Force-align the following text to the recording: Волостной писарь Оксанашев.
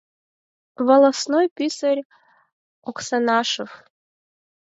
Волостной 0.85 1.45
писарь 1.55 2.01
Оксанашев. 2.89 3.71